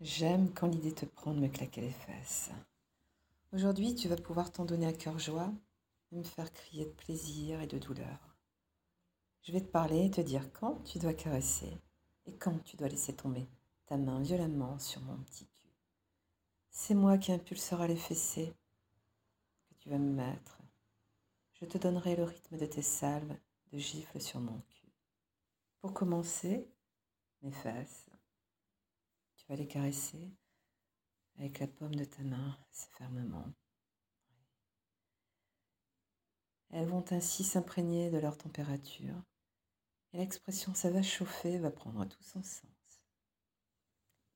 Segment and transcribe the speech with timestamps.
[0.00, 2.50] J'aime quand l'idée te prend de me claquer les fesses.
[3.52, 5.52] Aujourd'hui, tu vas pouvoir t'en donner à cœur joie
[6.12, 8.36] et me faire crier de plaisir et de douleur.
[9.42, 11.80] Je vais te parler et te dire quand tu dois caresser
[12.26, 13.48] et quand tu dois laisser tomber
[13.86, 15.74] ta main violemment sur mon petit cul.
[16.70, 18.54] C'est moi qui impulsera les fessées
[19.68, 20.58] que tu vas me mettre.
[21.54, 23.36] Je te donnerai le rythme de tes salves
[23.72, 24.92] de gifles sur mon cul.
[25.80, 26.68] Pour commencer,
[27.42, 28.07] mes fesses
[29.56, 30.30] les caresser
[31.38, 33.52] avec la paume de ta main fermement.
[36.70, 39.22] Elles vont ainsi s'imprégner de leur température
[40.12, 43.02] et l'expression ça va chauffer va prendre tout son sens.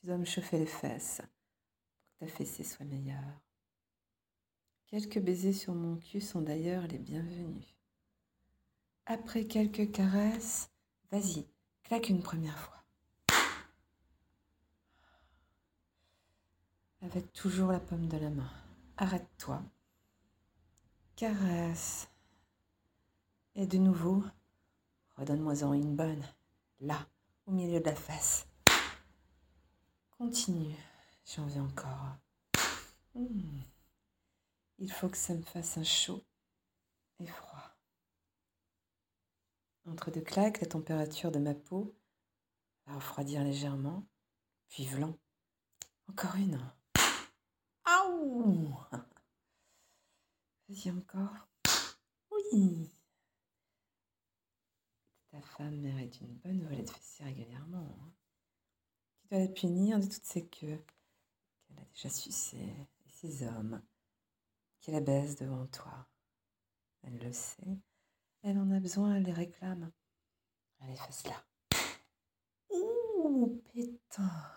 [0.00, 3.40] Tu dois me chauffer les fesses pour que ta fessée soit meilleure.
[4.86, 7.74] Quelques baisers sur mon cul sont d'ailleurs les bienvenus.
[9.06, 10.70] Après quelques caresses,
[11.10, 11.46] vas-y,
[11.82, 12.83] claque une première fois.
[17.04, 18.50] Avec toujours la paume de la main.
[18.96, 19.62] Arrête-toi.
[21.16, 22.08] Caresse.
[23.54, 24.24] Et de nouveau,
[25.16, 26.24] redonne-moi-en une bonne,
[26.80, 27.06] là,
[27.46, 28.48] au milieu de la face.
[30.18, 30.74] Continue,
[31.26, 32.16] j'en viens encore.
[33.14, 33.60] Hmm.
[34.78, 36.24] Il faut que ça me fasse un chaud
[37.20, 37.76] et froid.
[39.86, 41.94] Entre deux claques, la température de ma peau
[42.86, 44.04] va refroidir légèrement,
[44.68, 45.16] puis vlan.
[46.08, 46.58] Encore une.
[50.68, 51.48] Vas-y encore.
[52.30, 52.90] Oui.
[55.30, 57.96] Ta femme mérite une bonne volée de fessiers régulièrement.
[58.00, 58.12] Hein.
[59.20, 60.82] Tu dois la punir de toutes ces queues
[61.66, 62.56] qu'elle a déjà sucées
[63.06, 63.82] et ces hommes
[64.80, 66.08] qu'elle abaisse devant toi.
[67.02, 67.78] Elle le sait.
[68.42, 69.90] Elle en a besoin, elle les réclame.
[70.80, 71.44] Allez, fasse-la.
[72.70, 74.53] Ouh, pétain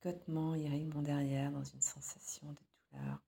[0.00, 2.58] picotement irrigue mon derrière dans une sensation de
[2.92, 3.18] douleur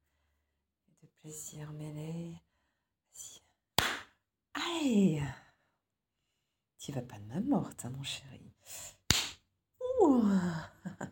[0.88, 2.36] et de plaisir mêlé.
[4.54, 5.22] Aïe
[6.78, 8.52] Tu vas pas de ma morte, hein, mon chéri.
[10.00, 10.24] Ouh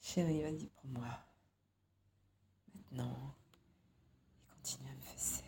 [0.00, 1.08] Chéri, vas-y pour moi.
[2.74, 3.34] Maintenant,
[4.54, 5.44] continue à me fesser.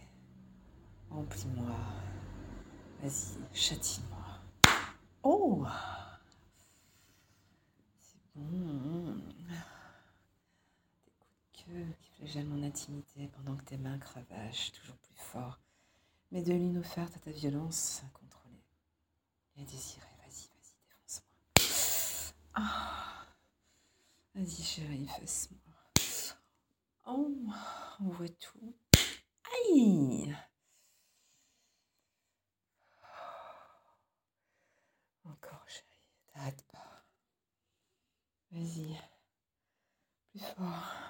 [1.10, 1.76] Remplis-moi.
[3.02, 4.40] Vas-y, châtie-moi.
[5.22, 5.66] Oh
[8.36, 9.20] Mmh.
[11.04, 15.58] Des coups de queue qui mon intimité pendant que tes mains cravachent toujours plus fort.
[16.30, 18.64] Mais de l'une offerte à ta violence incontrôlée
[19.56, 20.06] et désirée.
[20.18, 22.34] Vas-y, vas-y, défonce-moi.
[22.54, 23.26] Ah.
[24.34, 25.60] Vas-y, chérie, fesse-moi.
[27.06, 27.30] Oh,
[28.00, 28.74] on voit tout.
[29.68, 30.34] Aïe
[35.24, 35.84] Encore, chérie,
[36.32, 37.04] t'arrêtes pas.
[38.50, 38.96] Vas-y.
[40.30, 41.03] Plus fort.